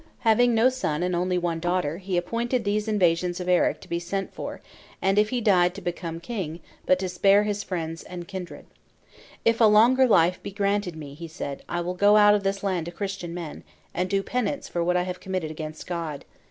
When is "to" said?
3.81-3.87, 5.75-5.79, 6.97-7.07, 12.87-12.91